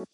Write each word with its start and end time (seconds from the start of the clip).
Hey, 0.00 0.08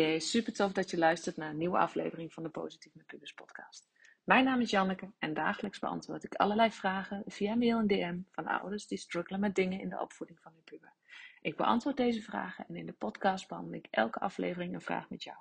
hey, 0.00 0.18
super 0.18 0.52
tof 0.52 0.72
dat 0.72 0.90
je 0.90 0.98
luistert 0.98 1.36
naar 1.36 1.50
een 1.50 1.56
nieuwe 1.56 1.78
aflevering 1.78 2.32
van 2.32 2.42
de 2.42 2.48
Positief 2.48 2.94
met 2.94 3.06
Pubers 3.06 3.32
podcast. 3.32 3.88
Mijn 4.24 4.44
naam 4.44 4.60
is 4.60 4.70
Janneke 4.70 5.10
en 5.18 5.34
dagelijks 5.34 5.78
beantwoord 5.78 6.24
ik 6.24 6.34
allerlei 6.34 6.70
vragen 6.70 7.22
via 7.26 7.54
mail 7.54 7.78
en 7.78 7.86
DM 7.86 8.18
van 8.30 8.46
ouders 8.46 8.86
die 8.86 8.98
struggelen 8.98 9.40
met 9.40 9.54
dingen 9.54 9.80
in 9.80 9.88
de 9.88 10.00
opvoeding 10.00 10.40
van 10.40 10.52
hun 10.52 10.64
puber. 10.64 10.92
Ik 11.40 11.56
beantwoord 11.56 11.96
deze 11.96 12.22
vragen 12.22 12.66
en 12.68 12.76
in 12.76 12.86
de 12.86 12.92
podcast 12.92 13.48
behandel 13.48 13.74
ik 13.74 13.86
elke 13.90 14.18
aflevering 14.18 14.74
een 14.74 14.80
vraag 14.80 15.10
met 15.10 15.22
jou. 15.22 15.38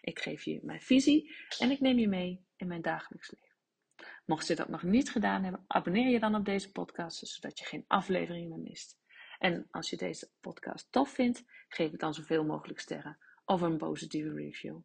Ik 0.00 0.18
geef 0.18 0.42
je 0.42 0.60
mijn 0.62 0.80
visie 0.80 1.34
en 1.58 1.70
ik 1.70 1.80
neem 1.80 1.98
je 1.98 2.08
mee 2.08 2.44
in 2.56 2.66
mijn 2.66 2.82
dagelijks 2.82 3.30
leven. 3.30 3.49
Mocht 4.30 4.46
je 4.46 4.54
dat 4.54 4.68
nog 4.68 4.82
niet 4.82 5.10
gedaan 5.10 5.42
hebben, 5.42 5.64
abonneer 5.66 6.08
je 6.08 6.20
dan 6.20 6.34
op 6.34 6.44
deze 6.44 6.72
podcast, 6.72 7.26
zodat 7.26 7.58
je 7.58 7.64
geen 7.64 7.84
aflevering 7.86 8.48
meer 8.48 8.58
mist. 8.58 8.98
En 9.38 9.68
als 9.70 9.90
je 9.90 9.96
deze 9.96 10.30
podcast 10.40 10.92
tof 10.92 11.10
vindt, 11.10 11.44
geef 11.68 11.90
het 11.90 12.00
dan 12.00 12.14
zoveel 12.14 12.44
mogelijk 12.44 12.80
sterren 12.80 13.18
of 13.44 13.60
een 13.60 13.76
positieve 13.76 14.32
review. 14.32 14.78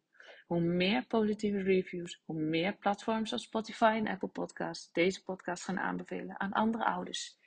Hoe 0.46 0.60
meer 0.60 1.06
positieve 1.06 1.62
reviews, 1.62 2.22
hoe 2.24 2.40
meer 2.40 2.76
platforms 2.76 3.32
als 3.32 3.42
Spotify 3.42 3.94
en 3.96 4.08
Apple 4.08 4.28
Podcasts 4.28 4.92
deze 4.92 5.22
podcast 5.22 5.64
gaan 5.64 5.78
aanbevelen 5.78 6.40
aan 6.40 6.52
andere 6.52 6.84
ouders 6.84 7.38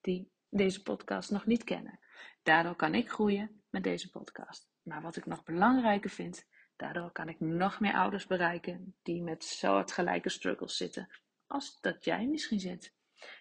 die 0.00 0.32
deze 0.48 0.82
podcast 0.82 1.30
nog 1.30 1.46
niet 1.46 1.64
kennen. 1.64 2.00
Daardoor 2.42 2.76
kan 2.76 2.94
ik 2.94 3.10
groeien 3.10 3.62
met 3.70 3.84
deze 3.84 4.10
podcast. 4.10 4.70
Maar 4.82 5.02
wat 5.02 5.16
ik 5.16 5.26
nog 5.26 5.44
belangrijker 5.44 6.10
vind, 6.10 6.46
daardoor 6.76 7.10
kan 7.10 7.28
ik 7.28 7.40
nog 7.40 7.80
meer 7.80 7.94
ouders 7.94 8.26
bereiken 8.26 8.96
die 9.02 9.22
met 9.22 9.44
soortgelijke 9.44 10.28
struggles 10.28 10.76
zitten 10.76 11.08
als 11.52 11.78
dat 11.80 12.04
jij 12.04 12.26
misschien 12.26 12.60
zit. 12.60 12.92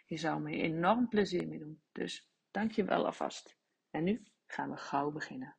Je 0.05 0.17
zou 0.17 0.41
me 0.41 0.51
enorm 0.51 1.07
plezier 1.07 1.47
mee 1.47 1.59
doen. 1.59 1.81
Dus 1.91 2.29
dank 2.51 2.71
je 2.71 2.83
wel 2.83 3.05
alvast. 3.05 3.55
En 3.91 4.03
nu 4.03 4.23
gaan 4.47 4.69
we 4.69 4.77
gauw 4.77 5.11
beginnen. 5.11 5.55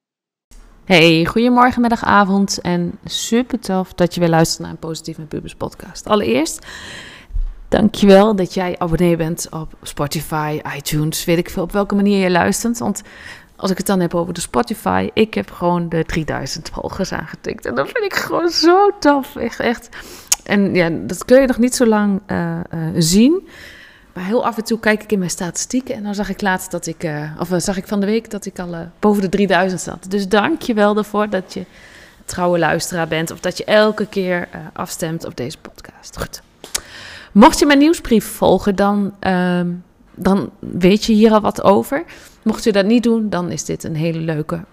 Hey, 0.85 1.25
goedemorgen, 1.25 1.81
middag, 1.81 2.05
avond 2.05 2.61
en 2.61 2.99
super 3.05 3.61
tof 3.61 3.95
dat 3.95 4.15
je 4.15 4.21
weer 4.21 4.29
luistert 4.29 4.61
naar 4.61 4.71
een 4.71 4.79
Positief 4.79 5.19
met 5.19 5.57
podcast. 5.57 6.07
Allereerst, 6.07 6.67
dankjewel 7.69 8.37
dat 8.37 8.55
jij 8.55 8.79
abonnee 8.79 9.17
bent 9.17 9.49
op 9.51 9.75
Spotify, 9.83 10.61
iTunes, 10.77 11.25
weet 11.25 11.39
ik 11.39 11.51
veel 11.51 11.63
op 11.63 11.73
welke 11.73 11.95
manier 11.95 12.23
je 12.23 12.31
luistert. 12.31 12.79
Want 12.79 13.03
als 13.57 13.71
ik 13.71 13.77
het 13.77 13.87
dan 13.87 14.01
heb 14.01 14.15
over 14.15 14.35
de 14.35 14.41
Spotify, 14.41 15.11
ik 15.15 15.35
heb 15.35 15.51
gewoon 15.51 15.89
de 15.89 16.05
3000 16.05 16.69
volgers 16.69 17.13
aangetikt. 17.13 17.67
En 17.67 17.75
dat 17.75 17.91
vind 17.91 18.05
ik 18.05 18.15
gewoon 18.15 18.49
zo 18.49 18.99
tof, 18.99 19.37
echt, 19.37 19.61
echt. 19.61 19.89
En 20.45 20.75
ja, 20.75 20.91
dat 20.91 21.25
kun 21.25 21.41
je 21.41 21.47
nog 21.47 21.59
niet 21.59 21.75
zo 21.75 21.87
lang 21.87 22.21
uh, 22.27 22.59
uh, 22.75 22.89
zien. 22.95 23.49
Maar 24.13 24.25
heel 24.25 24.45
af 24.45 24.57
en 24.57 24.65
toe 24.65 24.81
kijk 24.81 25.03
ik 25.03 25.13
in 25.13 25.19
mijn 25.19 25.31
statistieken 25.31 25.95
en 25.95 26.03
dan 26.03 26.15
zag 26.15 26.29
ik 26.29 26.41
laatst 26.41 26.71
dat 26.71 26.87
ik, 26.87 27.05
uh, 27.05 27.31
of 27.39 27.49
zag 27.57 27.77
ik 27.77 27.87
van 27.87 28.01
de 28.01 28.07
week 28.07 28.31
dat 28.31 28.47
ik 28.47 28.59
al 28.59 28.89
boven 28.99 29.23
de 29.23 29.29
3000 29.29 29.81
zat. 29.81 30.07
Dus 30.09 30.29
dank 30.29 30.63
je 30.63 30.75
wel 30.75 30.97
ervoor 30.97 31.29
dat 31.31 31.55
je 31.55 31.65
trouwe 32.25 32.59
luisteraar 32.59 33.09
bent 33.09 33.31
of 33.31 33.41
dat 33.41 33.59
je 33.59 33.65
elke 33.65 34.07
keer 34.07 34.49
afstemt 34.73 35.25
op 35.25 35.37
deze 35.37 35.59
podcast. 35.59 36.19
Goed. 36.19 36.43
Mocht 37.33 37.59
je 37.59 37.67
mijn 37.67 37.79
nieuwsbrief 37.79 38.25
volgen, 38.25 38.77
dan, 38.77 39.15
dan 40.15 40.51
weet 40.59 41.05
je 41.05 41.13
hier 41.13 41.33
al 41.33 41.41
wat 41.41 41.63
over. 41.63 42.05
Mocht 42.43 42.65
je 42.65 42.73
dat 42.73 42.87
niet 42.87 43.03
doen, 43.03 43.29
dan 43.29 43.51
is 43.51 43.65
dit 43.65 43.85
een 43.85 43.97
hele 43.97 44.21
leuke, 44.21 44.65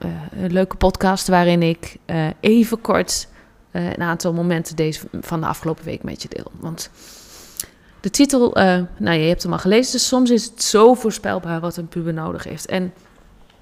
leuke 0.48 0.76
podcast 0.76 1.28
waarin 1.28 1.64
ik 1.64 1.96
even 2.40 2.82
kort 2.82 3.28
een 3.72 4.02
aantal 4.02 4.34
momenten 4.34 4.76
deze, 4.76 5.08
van 5.22 5.40
de 5.40 5.48
afgelopen 5.48 5.86
week 5.86 6.04
met 6.04 6.22
je 6.22 6.30
deel. 6.30 6.52
Want 6.60 6.90
de 8.00 8.10
titel, 8.10 8.58
uh, 8.58 8.80
nou 8.98 9.18
je 9.18 9.28
hebt 9.28 9.44
hem 9.44 9.54
al 9.54 9.60
gelezen, 9.60 9.92
dus 9.92 10.08
soms 10.08 10.30
is 10.30 10.46
het 10.46 10.64
zo 10.64 10.94
voorspelbaar 10.94 11.60
wat 11.60 11.78
een 11.78 11.88
puber 11.88 12.14
nodig 12.14 12.44
heeft. 12.44 12.66
En 12.66 12.94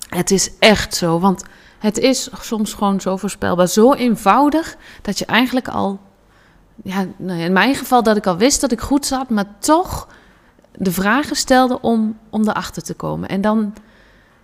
het 0.10 0.32
is 0.32 0.52
echt 0.60 0.96
zo, 0.96 1.20
want 1.20 1.44
het 1.80 1.98
is 1.98 2.30
soms 2.40 2.74
gewoon 2.74 3.02
zo 3.02 3.18
voorspelbaar, 3.18 3.68
zo 3.68 3.94
eenvoudig, 3.94 4.76
dat 5.02 5.20
je 5.20 5.26
eigenlijk 5.26 5.68
al, 5.68 6.00
ja, 6.84 7.06
nou 7.18 7.40
in 7.40 7.54
mijn 7.54 7.76
geval 7.76 8.04
dat 8.04 8.18
ik 8.18 8.28
al 8.28 8.38
wist 8.38 8.62
dat 8.62 8.72
ik 8.72 8.82
goed 8.82 9.06
zat, 9.06 9.30
maar 9.30 9.56
toch 9.60 10.08
de 10.76 10.92
vragen 10.92 11.36
stelde 11.36 11.82
om, 11.82 12.18
om 12.30 12.48
erachter 12.48 12.84
te 12.84 12.94
komen. 12.94 13.30
En 13.30 13.42
dan, 13.42 13.74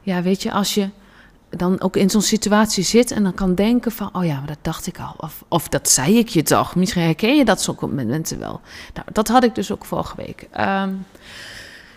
ja, 0.02 0.22
weet 0.22 0.44
je, 0.44 0.52
als 0.52 0.74
je 0.74 0.90
dan 1.58 1.82
ook 1.82 1.96
in 1.96 2.10
zo'n 2.10 2.22
situatie 2.22 2.84
zit 2.84 3.12
en 3.12 3.24
dan 3.24 3.34
kan 3.34 3.56
denken 3.56 3.92
van, 3.92 4.10
oh 4.14 4.26
ja, 4.26 4.38
maar 4.38 4.48
dat 4.48 4.58
dacht 4.62 4.88
ik 4.88 5.00
al. 5.00 5.14
Of, 5.18 5.44
of 5.48 5.68
dat 5.68 5.90
zei 5.90 6.18
ik 6.18 6.30
je 6.30 6.44
toch. 6.44 6.76
Misschien 6.76 7.04
herken 7.04 7.36
je 7.36 7.46
dat 7.46 7.62
soort 7.62 7.82
momenten 7.82 8.40
wel. 8.40 8.62
Nou, 8.94 9.08
dat 9.12 9.28
had 9.28 9.44
ik 9.44 9.56
dus 9.56 9.72
ook 9.72 9.86
vorige 9.86 10.16
week. 10.16 10.48
Um, 10.60 11.06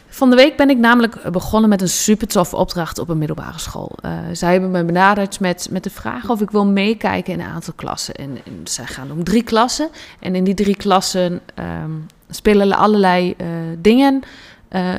van 0.08 0.30
de 0.30 0.36
week 0.36 0.56
ben 0.56 0.70
ik 0.70 0.78
namelijk 0.78 1.30
begonnen 1.32 1.70
met 1.70 1.82
een 1.82 1.88
super 1.88 2.26
toffe 2.26 2.56
opdracht 2.56 2.98
op 2.98 3.08
een 3.08 3.18
middelbare 3.18 3.58
school. 3.58 3.92
Uh, 4.04 4.12
zij 4.32 4.52
hebben 4.52 4.70
me 4.70 4.84
benaderd 4.84 5.40
met, 5.40 5.68
met 5.70 5.84
de 5.84 5.90
vraag 5.90 6.30
of 6.30 6.40
ik 6.40 6.50
wil 6.50 6.66
meekijken 6.66 7.32
in 7.32 7.40
een 7.40 7.46
aantal 7.46 7.72
klassen. 7.76 8.14
En, 8.14 8.38
en 8.44 8.60
zij 8.64 8.86
gaan 8.86 9.10
om 9.10 9.24
drie 9.24 9.42
klassen. 9.42 9.88
En 10.20 10.34
in 10.34 10.44
die 10.44 10.54
drie 10.54 10.76
klassen 10.76 11.40
um, 11.82 12.06
spelen 12.30 12.72
allerlei 12.72 13.34
uh, 13.40 13.46
dingen. 13.78 14.22
Uh, 14.70 14.94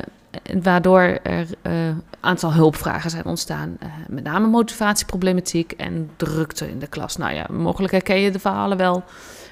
waardoor 0.62 1.18
er 1.22 1.46
een 1.62 1.72
uh, 1.72 1.96
aantal 2.20 2.52
hulpvragen 2.52 3.10
zijn 3.10 3.24
ontstaan. 3.24 3.76
Uh, 3.82 3.88
met 4.08 4.24
name 4.24 4.46
motivatieproblematiek 4.46 5.72
en 5.72 6.10
drukte 6.16 6.70
in 6.70 6.78
de 6.78 6.86
klas. 6.86 7.16
Nou 7.16 7.34
ja, 7.34 7.46
mogelijk 7.50 7.92
herken 7.92 8.20
je 8.20 8.30
de 8.30 8.38
verhalen 8.38 8.76
wel 8.76 9.02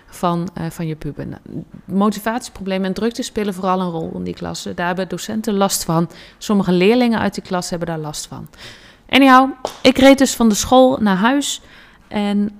van, 0.07 0.49
uh, 0.59 0.67
van 0.71 0.87
je 0.87 0.97
puber. 0.97 1.27
Nou, 1.27 1.41
motivatieproblemen 1.85 2.87
en 2.87 2.93
drukte 2.93 3.23
spelen 3.23 3.55
vooral 3.55 3.81
een 3.81 3.91
rol 3.91 4.13
in 4.15 4.25
die 4.25 4.35
klassen. 4.35 4.77
Daar 4.77 4.87
hebben 4.87 5.09
docenten 5.09 5.55
last 5.55 5.85
van. 5.85 6.11
Sommige 6.39 6.73
leerlingen 6.73 7.19
uit 7.19 7.35
die 7.35 7.43
klas 7.43 7.71
hebben 7.71 7.89
daar 7.89 7.99
last 7.99 8.27
van. 8.27 8.49
Anyhow, 9.09 9.51
ik 9.83 9.99
reed 9.99 10.19
dus 10.19 10.35
van 10.35 10.49
de 10.49 10.55
school 10.55 10.99
naar 11.01 11.17
huis. 11.17 11.63
En 12.09 12.59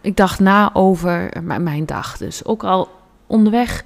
ik 0.00 0.16
dacht 0.16 0.40
na 0.40 0.70
over 0.74 1.42
mijn 1.60 1.86
dag. 1.86 2.16
Dus 2.16 2.44
ook 2.44 2.64
al 2.64 2.88
onderweg 3.26 3.84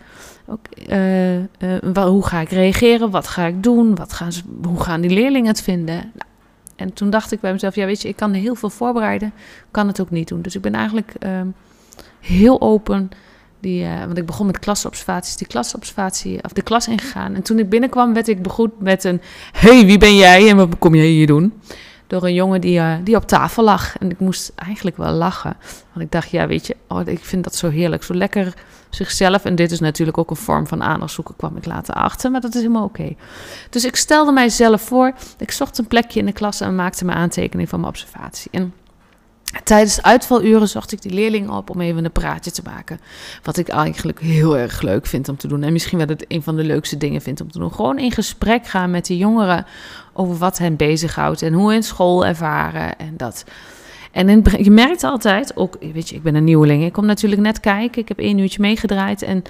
uh, 0.88 1.36
uh, 1.38 1.44
hoe 1.92 2.26
ga 2.26 2.40
ik 2.40 2.50
reageren? 2.50 3.10
Wat 3.10 3.28
ga 3.28 3.46
ik 3.46 3.62
doen? 3.62 3.94
Wat 3.94 4.12
gaan 4.12 4.30
hoe 4.64 4.80
gaan 4.80 5.00
die 5.00 5.10
leerlingen 5.10 5.48
het 5.48 5.62
vinden? 5.62 5.94
Nou, 5.94 6.30
en 6.76 6.92
toen 6.92 7.10
dacht 7.10 7.32
ik 7.32 7.40
bij 7.40 7.52
mezelf, 7.52 7.74
ja 7.74 7.86
weet 7.86 8.02
je, 8.02 8.08
ik 8.08 8.16
kan 8.16 8.32
heel 8.32 8.54
veel 8.54 8.70
voorbereiden, 8.70 9.32
kan 9.70 9.86
het 9.86 10.00
ook 10.00 10.10
niet 10.10 10.28
doen. 10.28 10.42
Dus 10.42 10.54
ik 10.54 10.62
ben 10.62 10.74
eigenlijk 10.74 11.14
uh, 11.20 11.40
heel 12.20 12.60
open, 12.60 13.10
die, 13.60 13.84
uh, 13.84 14.04
want 14.04 14.18
ik 14.18 14.26
begon 14.26 14.46
met 14.46 14.58
klasobservaties, 14.58 15.36
die 15.36 15.46
klasobservatie, 15.46 16.42
of 16.42 16.52
de 16.52 16.62
klas 16.62 16.88
ingegaan. 16.88 17.34
En 17.34 17.42
toen 17.42 17.58
ik 17.58 17.69
binnenkwam, 17.69 18.14
werd 18.14 18.28
ik 18.28 18.42
begroet 18.42 18.80
met 18.80 19.04
een, 19.04 19.20
hey, 19.52 19.86
wie 19.86 19.98
ben 19.98 20.16
jij 20.16 20.48
en 20.48 20.56
wat 20.56 20.78
kom 20.78 20.94
jij 20.94 21.06
hier 21.06 21.26
doen? 21.26 21.52
Door 22.12 22.25
een 22.25 22.34
jongen 22.34 22.61
die, 22.61 22.78
uh, 22.78 22.95
die 23.05 23.17
op 23.17 23.27
tafel 23.27 23.65
lag. 23.65 23.99
En 23.99 24.11
ik 24.11 24.19
moest 24.19 24.53
eigenlijk 24.55 24.97
wel 24.97 25.12
lachen. 25.12 25.56
Want 25.93 26.05
ik 26.05 26.12
dacht, 26.12 26.31
ja, 26.31 26.47
weet 26.47 26.67
je, 26.67 26.77
oh, 26.89 27.06
ik 27.06 27.25
vind 27.25 27.45
dat 27.45 27.55
zo 27.55 27.71
heerlijk. 27.71 28.03
Zo 28.03 28.15
lekker 28.15 28.55
zichzelf. 28.91 29.45
En 29.45 29.55
dit 29.55 29.71
is 29.71 29.81
natuurlijk 29.81 30.19
ook 30.19 30.31
een 30.31 30.37
vorm 30.37 30.67
van 30.67 30.83
aandacht 30.83 31.12
zoeken, 31.12 31.37
kwam 31.37 31.56
ik 31.56 31.67
later 31.67 31.95
achter. 31.95 32.31
Maar 32.31 32.41
dat 32.41 32.55
is 32.55 32.61
helemaal 32.61 32.84
oké. 32.84 33.00
Okay. 33.00 33.17
Dus 33.71 33.84
ik 33.84 33.97
stelde 33.97 34.33
mijzelf 34.33 34.83
voor. 34.83 35.12
Ik 35.39 35.50
zocht 35.50 35.78
een 35.78 35.87
plekje 35.87 36.21
in 36.21 36.27
de 36.27 36.33
klas 36.33 36.61
en 36.61 36.75
maakte 36.75 37.05
mijn 37.05 37.19
aantekening 37.19 37.69
van 37.69 37.81
mijn 37.81 37.93
observatie. 37.93 38.50
En 38.50 38.73
Tijdens 39.64 39.94
de 39.94 40.02
uitvaluren 40.02 40.68
zocht 40.68 40.92
ik 40.92 41.02
die 41.02 41.12
leerlingen 41.12 41.50
op 41.50 41.70
om 41.70 41.80
even 41.80 42.04
een 42.04 42.12
praatje 42.12 42.50
te 42.50 42.62
maken. 42.64 43.00
Wat 43.42 43.56
ik 43.56 43.68
eigenlijk 43.68 44.20
heel 44.20 44.58
erg 44.58 44.82
leuk 44.82 45.06
vind 45.06 45.28
om 45.28 45.36
te 45.36 45.48
doen. 45.48 45.62
En 45.62 45.72
misschien 45.72 45.98
wel 45.98 46.06
het 46.06 46.24
een 46.28 46.42
van 46.42 46.56
de 46.56 46.64
leukste 46.64 46.96
dingen 46.96 47.20
vind 47.20 47.40
om 47.40 47.52
te 47.52 47.58
doen. 47.58 47.72
Gewoon 47.72 47.98
in 47.98 48.12
gesprek 48.12 48.66
gaan 48.66 48.90
met 48.90 49.06
die 49.06 49.18
jongeren 49.18 49.66
over 50.12 50.36
wat 50.36 50.58
hen 50.58 50.76
bezighoudt. 50.76 51.42
En 51.42 51.52
hoe 51.52 51.74
in 51.74 51.82
school 51.82 52.26
ervaren. 52.26 52.98
En 52.98 53.16
dat. 53.16 53.44
En 54.12 54.42
je 54.58 54.70
merkt 54.70 55.04
altijd, 55.04 55.56
ook, 55.56 55.76
weet 55.92 56.08
je, 56.08 56.14
ik 56.14 56.22
ben 56.22 56.34
een 56.34 56.44
nieuweling. 56.44 56.84
Ik 56.84 56.92
kom 56.92 57.06
natuurlijk 57.06 57.42
net 57.42 57.60
kijken. 57.60 58.02
Ik 58.02 58.08
heb 58.08 58.19
één 58.19 58.38
uurtje 58.38 58.60
meegedraaid. 58.60 59.22
En 59.22 59.44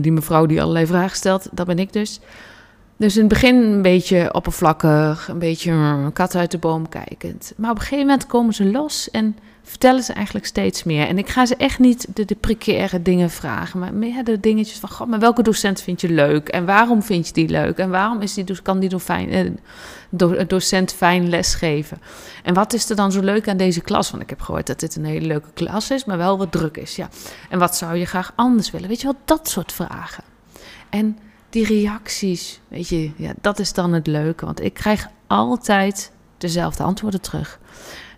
die 0.00 0.12
mevrouw 0.12 0.46
die 0.46 0.60
allerlei 0.62 0.86
vragen 0.86 1.16
stelt, 1.16 1.48
dat 1.52 1.66
ben 1.66 1.78
ik 1.78 1.92
dus. 1.92 2.20
Dus 2.98 3.14
in 3.14 3.20
het 3.20 3.28
begin 3.28 3.56
een 3.56 3.82
beetje 3.82 4.34
oppervlakkig, 4.34 5.28
een 5.28 5.38
beetje 5.38 6.10
kat 6.12 6.34
uit 6.34 6.50
de 6.50 6.58
boom 6.58 6.88
kijkend. 6.88 7.52
Maar 7.56 7.70
op 7.70 7.76
een 7.76 7.82
gegeven 7.82 8.06
moment 8.06 8.26
komen 8.26 8.54
ze 8.54 8.64
los 8.64 9.10
en 9.10 9.36
vertellen 9.62 10.02
ze 10.02 10.12
eigenlijk 10.12 10.46
steeds 10.46 10.84
meer. 10.84 11.06
En 11.06 11.18
ik 11.18 11.28
ga 11.28 11.46
ze 11.46 11.56
echt 11.56 11.78
niet 11.78 12.06
de, 12.14 12.24
de 12.24 12.34
precaire 12.34 13.02
dingen 13.02 13.30
vragen, 13.30 13.80
maar 13.80 13.94
meer 13.94 14.24
de 14.24 14.40
dingetjes 14.40 14.78
van: 14.78 14.88
God, 14.88 15.08
maar 15.08 15.18
welke 15.18 15.42
docent 15.42 15.80
vind 15.80 16.00
je 16.00 16.08
leuk? 16.08 16.48
En 16.48 16.64
waarom 16.64 17.02
vind 17.02 17.26
je 17.26 17.32
die 17.32 17.48
leuk? 17.48 17.78
En 17.78 17.90
waarom 17.90 18.20
is 18.20 18.34
die, 18.34 18.62
kan 18.62 18.78
die 18.78 18.98
fijn, 18.98 19.30
eh, 19.30 20.46
docent 20.48 20.92
fijn 20.92 21.28
lesgeven? 21.28 22.00
En 22.42 22.54
wat 22.54 22.72
is 22.72 22.90
er 22.90 22.96
dan 22.96 23.12
zo 23.12 23.20
leuk 23.20 23.48
aan 23.48 23.56
deze 23.56 23.80
klas? 23.80 24.10
Want 24.10 24.22
ik 24.22 24.30
heb 24.30 24.40
gehoord 24.40 24.66
dat 24.66 24.80
dit 24.80 24.96
een 24.96 25.04
hele 25.04 25.26
leuke 25.26 25.48
klas 25.54 25.90
is, 25.90 26.04
maar 26.04 26.18
wel 26.18 26.38
wat 26.38 26.52
druk 26.52 26.76
is. 26.76 26.96
Ja. 26.96 27.08
En 27.50 27.58
wat 27.58 27.76
zou 27.76 27.96
je 27.96 28.04
graag 28.04 28.32
anders 28.34 28.70
willen? 28.70 28.88
Weet 28.88 29.00
je 29.00 29.06
wel, 29.06 29.20
dat 29.24 29.48
soort 29.48 29.72
vragen. 29.72 30.24
En 30.90 31.18
die 31.56 31.66
reacties, 31.66 32.60
weet 32.68 32.88
je, 32.88 33.10
ja, 33.16 33.32
dat 33.40 33.58
is 33.58 33.72
dan 33.72 33.92
het 33.92 34.06
leuke. 34.06 34.44
Want 34.44 34.62
ik 34.62 34.74
krijg 34.74 35.08
altijd 35.26 36.12
dezelfde 36.38 36.82
antwoorden 36.82 37.20
terug. 37.20 37.58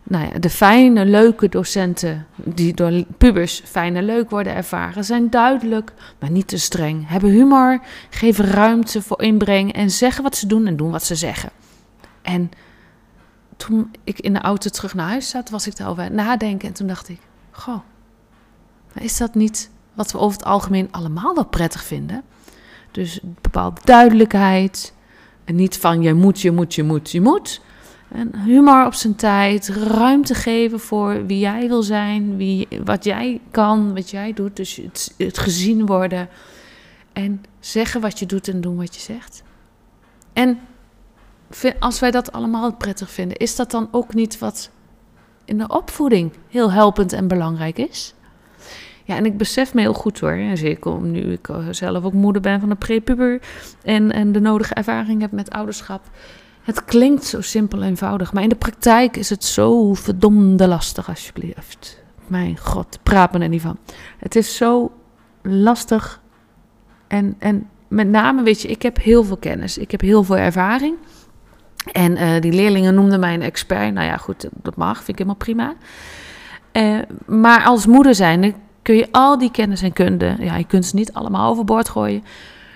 nou 0.03 0.29
ja, 0.33 0.39
de 0.39 0.51
fijne, 0.51 1.05
leuke 1.05 1.49
docenten 1.49 2.27
die 2.37 2.75
door 2.75 3.05
pubers 3.19 3.63
fijn 3.65 3.97
en 3.97 4.05
leuk 4.05 4.31
worden 4.31 4.55
ervaren, 4.55 5.05
zijn 5.05 5.31
duidelijk, 5.31 5.93
maar 6.19 6.31
niet 6.31 6.49
te 6.49 6.59
streng. 6.59 7.09
Hebben 7.09 7.31
humor, 7.31 7.81
geven 8.11 8.45
ruimte 8.45 9.03
voor 9.03 9.23
inbreng 9.23 9.73
en 9.73 9.91
zeggen 9.91 10.23
wat 10.23 10.37
ze 10.37 10.47
doen 10.47 10.67
en 10.67 10.77
doen 10.77 10.91
wat 10.91 11.05
ze 11.05 11.15
zeggen. 11.15 11.51
En 12.23 12.51
toen 13.57 13.91
ik 14.05 14.19
in 14.19 14.33
de 14.33 14.41
auto 14.41 14.71
terug 14.71 14.95
naar 14.95 15.09
huis 15.09 15.29
zat, 15.29 15.51
was 15.51 15.67
ik 15.67 15.77
daarover 15.77 16.13
nadenken 16.13 16.69
en 16.69 16.75
toen 16.75 16.87
dacht 16.87 17.09
ik, 17.09 17.21
goh, 17.51 17.81
is 18.93 19.17
dat 19.17 19.35
niet 19.35 19.71
wat 19.95 20.13
we 20.13 20.19
over 20.19 20.39
het 20.39 20.47
algemeen 20.47 20.89
allemaal 20.91 21.35
wel 21.35 21.47
prettig 21.47 21.85
vinden? 21.85 22.25
Dus 22.99 23.21
bepaalde 23.41 23.81
duidelijkheid 23.85 24.95
en 25.45 25.55
niet 25.55 25.79
van 25.79 26.03
je 26.03 26.15
moet, 26.15 26.41
je 26.41 26.51
moet, 26.51 26.75
je 26.75 26.83
moet, 26.83 27.11
je 27.11 27.21
moet. 27.21 27.61
En 28.09 28.39
humor 28.39 28.87
op 28.87 28.95
zijn 28.95 29.15
tijd, 29.15 29.69
ruimte 29.69 30.35
geven 30.35 30.81
voor 30.81 31.27
wie 31.27 31.39
jij 31.39 31.69
wil 31.69 31.83
zijn, 31.83 32.37
wie, 32.37 32.69
wat 32.85 33.05
jij 33.05 33.41
kan, 33.51 33.95
wat 33.95 34.11
jij 34.11 34.33
doet. 34.33 34.57
Dus 34.57 34.77
het, 34.77 35.15
het 35.17 35.39
gezien 35.39 35.87
worden. 35.87 36.29
En 37.13 37.45
zeggen 37.61 38.01
wat 38.01 38.19
je 38.19 38.27
doet 38.27 38.49
en 38.49 38.61
doen 38.61 38.77
wat 38.77 38.95
je 38.95 39.01
zegt. 39.01 39.43
En 40.33 40.59
als 41.79 42.01
wij 42.01 42.11
dat 42.11 42.33
allemaal 42.33 42.75
prettig 42.75 43.11
vinden, 43.11 43.37
is 43.37 43.57
dat 43.57 43.71
dan 43.71 43.89
ook 43.91 44.15
niet 44.15 44.39
wat 44.39 44.71
in 45.45 45.59
de 45.59 45.69
opvoeding 45.69 46.33
heel 46.49 46.73
helpend 46.73 47.13
en 47.13 47.29
belangrijk 47.29 47.79
is? 47.79 48.15
Ja, 49.09 49.17
en 49.17 49.25
ik 49.25 49.37
besef 49.37 49.75
me 49.75 49.81
heel 49.81 49.95
goed 49.95 50.21
hoor. 50.21 50.31
En 50.31 50.57
zeker 50.57 50.91
om 50.91 51.11
nu 51.11 51.33
ik 51.33 51.49
zelf 51.71 52.05
ook 52.05 52.13
moeder 52.13 52.43
ben 52.43 52.61
van 52.61 52.71
een 52.71 52.79
prepuber 52.79 53.41
en, 53.83 54.13
en 54.13 54.33
de 54.33 54.41
nodige 54.41 54.75
ervaring 54.75 55.21
heb 55.21 55.33
met 55.33 55.51
ouderschap. 55.51 56.11
Het 56.63 56.85
klinkt 56.85 57.25
zo 57.25 57.41
simpel 57.41 57.83
en 57.83 57.89
eenvoudig, 57.89 58.33
maar 58.33 58.43
in 58.43 58.49
de 58.49 58.55
praktijk 58.55 59.17
is 59.17 59.31
het 59.31 59.45
zo 59.45 59.95
verdomde 59.95 60.69
lastig, 60.69 61.09
alsjeblieft. 61.09 62.03
Mijn 62.27 62.59
god, 62.59 62.99
praat 63.03 63.33
me 63.33 63.39
er 63.39 63.49
niet 63.49 63.63
van. 63.63 63.79
Het 64.19 64.37
is 64.37 64.57
zo 64.57 64.93
lastig. 65.43 66.21
En, 67.07 67.35
en 67.39 67.69
met 67.89 68.09
name, 68.09 68.43
weet 68.43 68.63
je, 68.63 68.69
ik 68.69 68.83
heb 68.83 69.03
heel 69.03 69.25
veel 69.25 69.37
kennis. 69.37 69.79
Ik 69.79 69.91
heb 69.91 70.01
heel 70.01 70.25
veel 70.25 70.37
ervaring. 70.37 70.95
En 71.93 72.13
uh, 72.17 72.41
die 72.41 72.53
leerlingen 72.53 72.95
noemden 72.95 73.21
mij 73.21 73.35
een 73.35 73.43
expert. 73.43 73.93
Nou 73.93 74.07
ja, 74.07 74.17
goed, 74.17 74.49
dat 74.63 74.77
mag, 74.77 74.97
vind 74.97 75.09
ik 75.09 75.19
helemaal 75.19 75.37
prima. 75.37 75.75
Uh, 76.73 76.99
maar 77.27 77.65
als 77.65 77.87
moeder 77.87 78.15
zijn, 78.15 78.55
kun 78.89 78.97
je 78.97 79.09
al 79.11 79.39
die 79.39 79.51
kennis 79.51 79.83
en 79.83 79.93
kunde, 79.93 80.37
ja, 80.39 80.57
je 80.57 80.65
kunt 80.65 80.87
ze 80.87 80.95
niet 80.95 81.13
allemaal 81.13 81.51
overboord 81.51 81.89
gooien. 81.89 82.25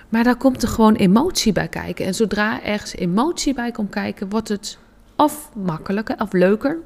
Maar 0.09 0.23
daar 0.23 0.35
komt 0.35 0.61
er 0.63 0.67
gewoon 0.67 0.95
emotie 0.95 1.53
bij 1.53 1.67
kijken. 1.67 2.05
En 2.05 2.15
zodra 2.15 2.63
ergens 2.63 2.95
emotie 2.95 3.53
bij 3.53 3.71
komt 3.71 3.89
kijken, 3.89 4.29
wordt 4.29 4.47
het 4.47 4.77
of 5.15 5.49
makkelijker 5.55 6.19
of 6.19 6.33
leuker. 6.33 6.77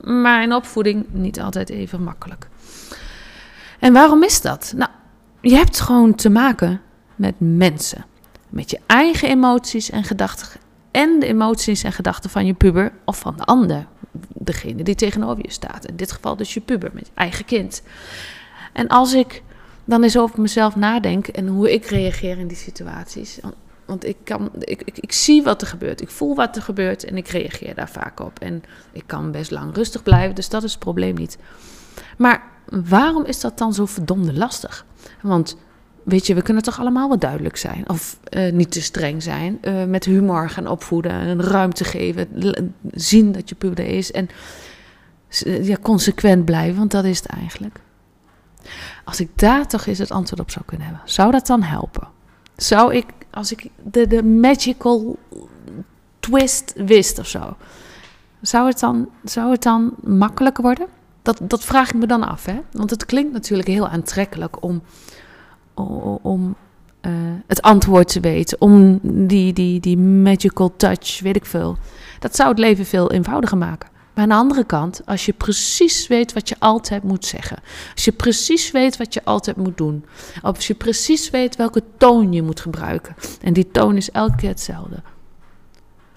Maar 0.00 0.42
in 0.42 0.54
opvoeding 0.54 1.06
niet 1.10 1.40
altijd 1.40 1.68
even 1.68 2.02
makkelijk. 2.02 2.48
En 3.78 3.92
waarom 3.92 4.22
is 4.22 4.40
dat? 4.40 4.72
Nou, 4.76 4.90
je 5.40 5.54
hebt 5.54 5.80
gewoon 5.80 6.14
te 6.14 6.30
maken 6.30 6.80
met 7.14 7.34
mensen. 7.38 8.04
Met 8.48 8.70
je 8.70 8.80
eigen 8.86 9.28
emoties 9.28 9.90
en 9.90 10.04
gedachten. 10.04 10.60
En 10.90 11.20
de 11.20 11.26
emoties 11.26 11.82
en 11.82 11.92
gedachten 11.92 12.30
van 12.30 12.46
je 12.46 12.54
puber 12.54 12.92
of 13.04 13.18
van 13.18 13.36
de 13.36 13.44
ander. 13.44 13.86
Degene 14.34 14.82
die 14.82 14.94
tegenover 14.94 15.44
je 15.44 15.52
staat. 15.52 15.86
In 15.86 15.96
dit 15.96 16.12
geval 16.12 16.36
dus 16.36 16.54
je 16.54 16.60
puber 16.60 16.90
met 16.92 17.06
je 17.06 17.12
eigen 17.14 17.44
kind. 17.44 17.82
En 18.76 18.88
als 18.88 19.14
ik 19.14 19.42
dan 19.84 20.02
eens 20.02 20.18
over 20.18 20.40
mezelf 20.40 20.76
nadenk 20.76 21.26
en 21.26 21.46
hoe 21.46 21.72
ik 21.72 21.84
reageer 21.84 22.38
in 22.38 22.46
die 22.46 22.56
situaties. 22.56 23.38
Want 23.84 24.06
ik, 24.06 24.16
kan, 24.24 24.50
ik, 24.58 24.82
ik, 24.94 25.12
zie 25.12 25.42
wat 25.42 25.60
er 25.60 25.66
gebeurt. 25.66 26.00
Ik 26.00 26.10
voel 26.10 26.34
wat 26.34 26.56
er 26.56 26.62
gebeurt 26.62 27.04
en 27.04 27.16
ik 27.16 27.28
reageer 27.28 27.74
daar 27.74 27.88
vaak 27.88 28.20
op. 28.20 28.38
En 28.38 28.62
ik 28.92 29.02
kan 29.06 29.30
best 29.30 29.50
lang 29.50 29.74
rustig 29.74 30.02
blijven, 30.02 30.34
dus 30.34 30.48
dat 30.48 30.62
is 30.62 30.70
het 30.70 30.80
probleem 30.80 31.14
niet. 31.14 31.38
Maar 32.18 32.42
waarom 32.88 33.24
is 33.24 33.40
dat 33.40 33.58
dan 33.58 33.74
zo 33.74 33.86
verdomde 33.86 34.32
lastig? 34.32 34.84
Want 35.22 35.56
weet 36.02 36.26
je, 36.26 36.34
we 36.34 36.42
kunnen 36.42 36.62
toch 36.62 36.80
allemaal 36.80 37.08
wel 37.08 37.18
duidelijk 37.18 37.56
zijn. 37.56 37.88
Of 37.88 38.18
uh, 38.30 38.52
niet 38.52 38.70
te 38.70 38.82
streng 38.82 39.22
zijn. 39.22 39.58
Uh, 39.62 39.84
met 39.84 40.04
humor 40.04 40.50
gaan 40.50 40.66
opvoeden. 40.66 41.12
En 41.12 41.42
ruimte 41.42 41.84
geven. 41.84 42.28
Zien 42.90 43.32
dat 43.32 43.48
je 43.48 43.54
puber 43.54 43.86
is. 43.86 44.12
En 44.12 44.28
ja, 45.62 45.76
consequent 45.82 46.44
blijven, 46.44 46.78
want 46.78 46.90
dat 46.90 47.04
is 47.04 47.18
het 47.18 47.26
eigenlijk. 47.26 47.84
Als 49.04 49.20
ik 49.20 49.28
daar 49.34 49.66
toch 49.66 49.86
eens 49.86 49.98
het 49.98 50.10
antwoord 50.10 50.40
op 50.40 50.50
zou 50.50 50.64
kunnen 50.64 50.86
hebben, 50.86 51.04
zou 51.04 51.30
dat 51.30 51.46
dan 51.46 51.62
helpen? 51.62 52.08
Zou 52.56 52.94
ik, 52.94 53.06
als 53.30 53.52
ik 53.52 53.70
de, 53.82 54.06
de 54.06 54.24
magical 54.24 55.18
twist 56.20 56.72
wist 56.76 57.18
of 57.18 57.26
zo, 57.26 57.56
zou 58.40 58.68
het 58.68 58.80
dan, 58.80 59.08
zou 59.24 59.50
het 59.50 59.62
dan 59.62 59.94
makkelijker 60.02 60.62
worden? 60.62 60.86
Dat, 61.22 61.40
dat 61.42 61.64
vraag 61.64 61.88
ik 61.88 61.94
me 61.94 62.06
dan 62.06 62.28
af, 62.28 62.44
hè? 62.44 62.60
Want 62.72 62.90
het 62.90 63.06
klinkt 63.06 63.32
natuurlijk 63.32 63.68
heel 63.68 63.88
aantrekkelijk 63.88 64.62
om, 64.62 64.82
om 66.22 66.56
uh, 67.06 67.12
het 67.46 67.62
antwoord 67.62 68.08
te 68.08 68.20
weten, 68.20 68.60
om 68.60 68.98
die, 69.02 69.52
die, 69.52 69.80
die 69.80 69.98
magical 69.98 70.76
touch, 70.76 71.20
weet 71.20 71.36
ik 71.36 71.46
veel. 71.46 71.76
Dat 72.18 72.36
zou 72.36 72.48
het 72.48 72.58
leven 72.58 72.86
veel 72.86 73.10
eenvoudiger 73.10 73.58
maken. 73.58 73.88
Maar 74.16 74.24
aan 74.24 74.30
de 74.30 74.36
andere 74.36 74.64
kant, 74.64 75.02
als 75.06 75.26
je 75.26 75.32
precies 75.32 76.06
weet 76.06 76.32
wat 76.32 76.48
je 76.48 76.56
altijd 76.58 77.02
moet 77.02 77.24
zeggen, 77.24 77.58
als 77.94 78.04
je 78.04 78.12
precies 78.12 78.70
weet 78.70 78.96
wat 78.96 79.14
je 79.14 79.24
altijd 79.24 79.56
moet 79.56 79.76
doen, 79.76 80.04
als 80.42 80.66
je 80.66 80.74
precies 80.74 81.30
weet 81.30 81.56
welke 81.56 81.82
toon 81.96 82.32
je 82.32 82.42
moet 82.42 82.60
gebruiken, 82.60 83.14
en 83.40 83.52
die 83.52 83.70
toon 83.70 83.96
is 83.96 84.10
elke 84.10 84.36
keer 84.36 84.48
hetzelfde, 84.48 85.02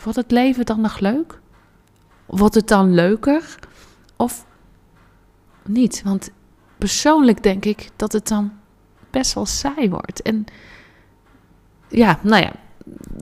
wordt 0.03 0.17
het 0.17 0.31
leven 0.31 0.65
dan 0.65 0.81
nog 0.81 0.99
leuk? 0.99 1.39
Wordt 2.25 2.55
het 2.55 2.67
dan 2.67 2.93
leuker? 2.93 3.55
Of 4.15 4.45
niet? 5.65 6.01
Want 6.03 6.29
persoonlijk 6.77 7.43
denk 7.43 7.65
ik 7.65 7.89
dat 7.95 8.11
het 8.11 8.27
dan 8.27 8.51
best 9.09 9.33
wel 9.33 9.45
saai 9.45 9.89
wordt. 9.89 10.21
En 10.21 10.45
ja, 11.87 12.19
nou 12.21 12.43
ja, 12.43 12.51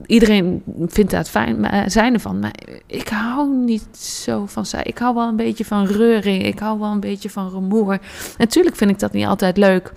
iedereen 0.06 0.62
vindt 0.86 1.10
dat 1.10 1.28
fijn, 1.28 1.64
eh, 1.64 1.82
zijn 1.86 2.14
ervan. 2.14 2.38
Maar 2.38 2.54
ik 2.86 3.08
hou 3.08 3.56
niet 3.56 3.96
zo 3.96 4.46
van 4.46 4.66
zij. 4.66 4.82
Ik 4.82 4.98
hou 4.98 5.14
wel 5.14 5.28
een 5.28 5.36
beetje 5.36 5.64
van 5.64 5.86
reuring. 5.86 6.44
Ik 6.44 6.58
hou 6.58 6.78
wel 6.78 6.90
een 6.90 7.00
beetje 7.00 7.30
van 7.30 7.50
rumoer. 7.50 7.98
Natuurlijk 8.38 8.76
vind 8.76 8.90
ik 8.90 8.98
dat 8.98 9.12
niet 9.12 9.26
altijd 9.26 9.56
leuk. 9.56 9.92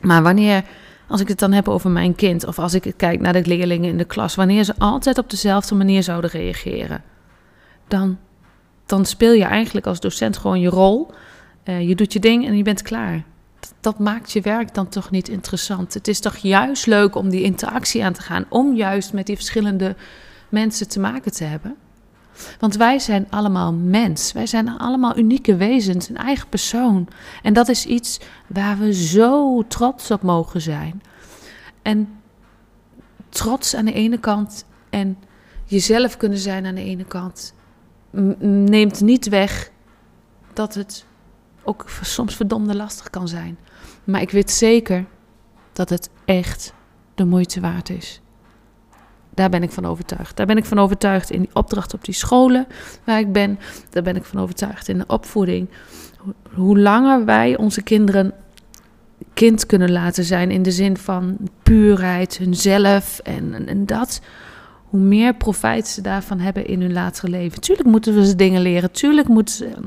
Maar 0.00 0.22
wanneer, 0.22 0.64
als 1.08 1.20
ik 1.20 1.28
het 1.28 1.38
dan 1.38 1.52
heb 1.52 1.68
over 1.68 1.90
mijn 1.90 2.14
kind, 2.14 2.46
of 2.46 2.58
als 2.58 2.74
ik 2.74 2.92
kijk 2.96 3.20
naar 3.20 3.32
de 3.32 3.46
leerlingen 3.46 3.90
in 3.90 3.98
de 3.98 4.04
klas, 4.04 4.34
wanneer 4.34 4.64
ze 4.64 4.74
altijd 4.78 5.18
op 5.18 5.30
dezelfde 5.30 5.74
manier 5.74 6.02
zouden 6.02 6.30
reageren, 6.30 7.02
dan, 7.88 8.18
dan 8.86 9.04
speel 9.04 9.32
je 9.32 9.44
eigenlijk 9.44 9.86
als 9.86 10.00
docent 10.00 10.36
gewoon 10.36 10.60
je 10.60 10.68
rol. 10.68 11.10
Uh, 11.64 11.88
je 11.88 11.94
doet 11.94 12.12
je 12.12 12.20
ding 12.20 12.46
en 12.46 12.56
je 12.56 12.62
bent 12.62 12.82
klaar 12.82 13.24
dat 13.80 13.98
maakt 13.98 14.32
je 14.32 14.40
werk 14.40 14.74
dan 14.74 14.88
toch 14.88 15.10
niet 15.10 15.28
interessant. 15.28 15.94
Het 15.94 16.08
is 16.08 16.20
toch 16.20 16.36
juist 16.36 16.86
leuk 16.86 17.14
om 17.14 17.28
die 17.28 17.42
interactie 17.42 18.04
aan 18.04 18.12
te 18.12 18.22
gaan, 18.22 18.44
om 18.48 18.74
juist 18.74 19.12
met 19.12 19.26
die 19.26 19.36
verschillende 19.36 19.96
mensen 20.48 20.88
te 20.88 21.00
maken 21.00 21.32
te 21.32 21.44
hebben. 21.44 21.76
Want 22.58 22.76
wij 22.76 22.98
zijn 22.98 23.26
allemaal 23.30 23.72
mens. 23.72 24.32
Wij 24.32 24.46
zijn 24.46 24.78
allemaal 24.78 25.18
unieke 25.18 25.56
wezens, 25.56 26.08
een 26.08 26.16
eigen 26.16 26.48
persoon. 26.48 27.08
En 27.42 27.52
dat 27.52 27.68
is 27.68 27.86
iets 27.86 28.20
waar 28.46 28.78
we 28.78 28.94
zo 28.94 29.62
trots 29.66 30.10
op 30.10 30.22
mogen 30.22 30.60
zijn. 30.60 31.02
En 31.82 32.08
trots 33.28 33.74
aan 33.74 33.84
de 33.84 33.92
ene 33.92 34.18
kant 34.18 34.64
en 34.90 35.18
jezelf 35.64 36.16
kunnen 36.16 36.38
zijn 36.38 36.66
aan 36.66 36.74
de 36.74 36.84
ene 36.84 37.04
kant 37.04 37.54
neemt 38.40 39.00
niet 39.00 39.28
weg 39.28 39.70
dat 40.52 40.74
het 40.74 41.04
ook 41.62 41.86
soms 42.02 42.36
verdomde 42.36 42.76
lastig 42.76 43.10
kan 43.10 43.28
zijn. 43.28 43.58
Maar 44.04 44.20
ik 44.20 44.30
weet 44.30 44.50
zeker 44.50 45.04
dat 45.72 45.88
het 45.88 46.10
echt 46.24 46.72
de 47.14 47.24
moeite 47.24 47.60
waard 47.60 47.90
is. 47.90 48.20
Daar 49.34 49.50
ben 49.50 49.62
ik 49.62 49.70
van 49.70 49.86
overtuigd. 49.86 50.36
Daar 50.36 50.46
ben 50.46 50.56
ik 50.56 50.64
van 50.64 50.78
overtuigd 50.78 51.30
in 51.30 51.40
die 51.40 51.50
opdracht 51.52 51.94
op 51.94 52.04
die 52.04 52.14
scholen 52.14 52.66
waar 53.04 53.18
ik 53.18 53.32
ben. 53.32 53.58
Daar 53.90 54.02
ben 54.02 54.16
ik 54.16 54.24
van 54.24 54.40
overtuigd 54.40 54.88
in 54.88 54.98
de 54.98 55.04
opvoeding. 55.06 55.68
Hoe 56.54 56.78
langer 56.78 57.24
wij 57.24 57.56
onze 57.56 57.82
kinderen 57.82 58.32
kind 59.34 59.66
kunnen 59.66 59.92
laten 59.92 60.24
zijn 60.24 60.50
in 60.50 60.62
de 60.62 60.70
zin 60.70 60.96
van 60.96 61.36
puurheid, 61.62 62.38
hunzelf 62.38 63.18
en, 63.18 63.68
en 63.68 63.86
dat, 63.86 64.20
hoe 64.90 65.00
meer 65.00 65.34
profijt 65.34 65.86
ze 65.88 66.00
daarvan 66.00 66.38
hebben 66.38 66.66
in 66.66 66.80
hun 66.80 66.92
latere 66.92 67.28
leven. 67.28 67.60
Tuurlijk 67.60 67.88
moeten 67.88 68.14
we 68.14 68.26
ze 68.26 68.36
dingen 68.36 68.62
leren. 68.62 68.90
Tuurlijk 68.90 69.28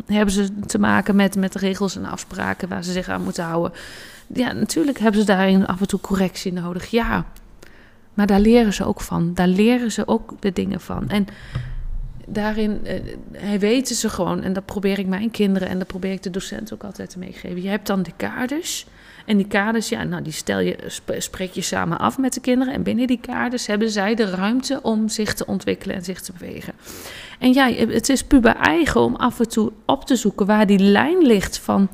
hebben 0.05 0.33
ze 0.33 0.59
te 0.65 0.79
maken 0.79 1.15
met, 1.15 1.35
met 1.35 1.55
regels 1.55 1.95
en 1.95 2.05
afspraken 2.05 2.69
waar 2.69 2.83
ze 2.83 2.91
zich 2.91 3.09
aan 3.09 3.23
moeten 3.23 3.43
houden. 3.43 3.71
Ja, 4.27 4.51
natuurlijk 4.51 4.99
hebben 4.99 5.19
ze 5.19 5.25
daarin 5.25 5.65
af 5.65 5.79
en 5.79 5.87
toe 5.87 5.99
correctie 5.99 6.53
nodig. 6.53 6.89
Ja, 6.89 7.25
maar 8.13 8.27
daar 8.27 8.39
leren 8.39 8.73
ze 8.73 8.85
ook 8.85 9.01
van. 9.01 9.33
Daar 9.33 9.47
leren 9.47 9.91
ze 9.91 10.07
ook 10.07 10.33
de 10.39 10.53
dingen 10.53 10.81
van. 10.81 11.09
En 11.09 11.27
daarin 12.25 12.85
eh, 12.85 13.59
weten 13.59 13.95
ze 13.95 14.09
gewoon, 14.09 14.41
en 14.41 14.53
dat 14.53 14.65
probeer 14.65 14.99
ik 14.99 15.07
mijn 15.07 15.31
kinderen 15.31 15.67
en 15.67 15.77
dat 15.77 15.87
probeer 15.87 16.11
ik 16.11 16.23
de 16.23 16.29
docent 16.29 16.73
ook 16.73 16.83
altijd 16.83 17.09
te 17.09 17.19
meegeven. 17.19 17.61
Je 17.61 17.69
hebt 17.69 17.87
dan 17.87 18.03
de 18.03 18.13
kaders. 18.15 18.85
En 19.25 19.37
die 19.37 19.47
kaders, 19.47 19.89
ja, 19.89 20.03
nou, 20.03 20.23
die 20.23 20.33
stel 20.33 20.59
je, 20.59 20.77
spreek 21.17 21.51
je 21.51 21.61
samen 21.61 21.99
af 21.99 22.17
met 22.17 22.33
de 22.33 22.39
kinderen. 22.39 22.73
En 22.73 22.83
binnen 22.83 23.07
die 23.07 23.19
kaders 23.19 23.67
hebben 23.67 23.89
zij 23.89 24.15
de 24.15 24.25
ruimte 24.25 24.79
om 24.81 25.09
zich 25.09 25.33
te 25.33 25.45
ontwikkelen 25.45 25.95
en 25.95 26.03
zich 26.03 26.21
te 26.21 26.31
bewegen. 26.31 26.73
En 27.39 27.53
ja, 27.53 27.71
het 27.71 28.09
is 28.09 28.23
puber 28.23 28.55
eigen 28.55 29.01
om 29.01 29.15
af 29.15 29.39
en 29.39 29.49
toe 29.49 29.71
op 29.85 30.05
te 30.05 30.15
zoeken 30.15 30.45
waar 30.45 30.67
die 30.67 30.79
lijn 30.79 31.17
ligt 31.17 31.57
van 31.57 31.89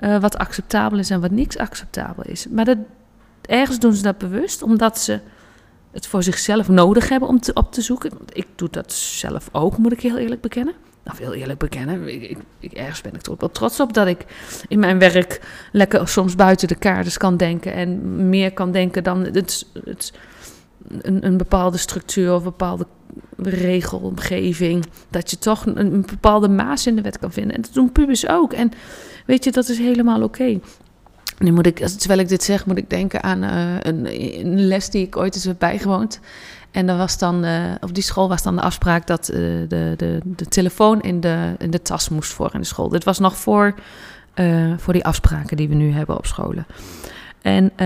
uh, 0.00 0.18
wat 0.18 0.36
acceptabel 0.36 0.98
is 0.98 1.10
en 1.10 1.20
wat 1.20 1.30
niks 1.30 1.58
acceptabel 1.58 2.24
is. 2.24 2.46
Maar 2.48 2.64
dat, 2.64 2.78
ergens 3.42 3.78
doen 3.78 3.92
ze 3.94 4.02
dat 4.02 4.18
bewust, 4.18 4.62
omdat 4.62 4.98
ze 4.98 5.20
het 5.92 6.06
voor 6.06 6.22
zichzelf 6.22 6.68
nodig 6.68 7.08
hebben 7.08 7.28
om 7.28 7.40
te, 7.40 7.52
op 7.52 7.72
te 7.72 7.82
zoeken. 7.82 8.10
Ik 8.32 8.46
doe 8.54 8.68
dat 8.70 8.92
zelf 8.92 9.48
ook, 9.52 9.78
moet 9.78 9.92
ik 9.92 10.00
heel 10.00 10.16
eerlijk 10.16 10.40
bekennen. 10.40 10.74
Nou, 11.06 11.18
heel 11.18 11.34
eerlijk 11.34 11.58
bekennen. 11.58 12.22
Ik, 12.22 12.38
ik, 12.60 12.72
ergens 12.72 13.00
ben 13.00 13.14
ik 13.14 13.26
er 13.26 13.32
ook 13.32 13.40
wel 13.40 13.50
trots 13.50 13.80
op 13.80 13.92
dat 13.92 14.06
ik 14.06 14.24
in 14.68 14.78
mijn 14.78 14.98
werk 14.98 15.40
lekker 15.72 16.08
soms 16.08 16.34
buiten 16.34 16.68
de 16.68 16.74
kaders 16.74 17.16
kan 17.16 17.36
denken. 17.36 17.72
En 17.72 18.28
meer 18.28 18.52
kan 18.52 18.72
denken 18.72 19.04
dan 19.04 19.24
het, 19.24 19.66
het, 19.84 20.12
een, 20.88 21.26
een 21.26 21.36
bepaalde 21.36 21.76
structuur 21.76 22.32
of 22.32 22.38
een 22.38 22.44
bepaalde 22.44 22.86
regelomgeving. 23.36 24.84
Dat 25.10 25.30
je 25.30 25.38
toch 25.38 25.66
een, 25.66 26.06
bepaalde 26.10 26.48
maas 26.48 26.86
in 26.86 26.96
de 26.96 27.02
wet 27.02 27.18
kan 27.18 27.32
vinden. 27.32 27.56
En 27.56 27.62
dat 27.62 27.74
doen 27.74 27.92
pubers 27.92 28.28
ook. 28.28 28.52
En 28.52 28.70
weet 29.26 29.44
je, 29.44 29.52
dat 29.52 29.68
is 29.68 29.78
helemaal 29.78 30.22
oké. 30.22 30.60
Nu 31.38 31.52
moet 31.52 31.66
ik, 31.66 31.86
terwijl 31.86 32.20
ik 32.20 32.28
dit 32.28 32.42
zeg, 32.42 32.66
moet 32.66 32.78
ik 32.78 32.90
denken 32.90 33.22
aan 33.22 33.44
uh, 33.44 33.74
een, 33.80 34.06
een, 34.40 34.66
les 34.66 34.90
die 34.90 35.06
ik 35.06 35.16
ooit 35.16 35.34
eens 35.34 35.44
heb 35.44 35.58
bijgewoond. 35.58 36.20
En 36.76 36.86
dan 36.86 36.96
was 36.96 37.18
dan, 37.18 37.44
uh, 37.44 37.74
op 37.80 37.94
die 37.94 38.02
school 38.02 38.28
was 38.28 38.42
dan 38.42 38.56
de 38.56 38.62
afspraak 38.62 39.06
dat 39.06 39.30
uh, 39.30 39.36
de, 39.68 39.94
de, 39.96 40.20
de 40.24 40.46
telefoon 40.46 41.00
in 41.00 41.20
de, 41.20 41.54
in 41.58 41.70
de 41.70 41.82
tas 41.82 42.08
moest 42.08 42.32
voor 42.32 42.50
in 42.52 42.60
de 42.60 42.66
school. 42.66 42.88
Dit 42.88 43.04
was 43.04 43.18
nog 43.18 43.36
voor, 43.36 43.74
voor 44.76 44.92
die 44.92 45.04
afspraken 45.04 45.56
die 45.56 45.68
we 45.68 45.74
nu 45.74 45.92
hebben 45.92 46.16
op 46.16 46.26
scholen. 46.26 46.66
En 47.42 47.64
op 47.64 47.78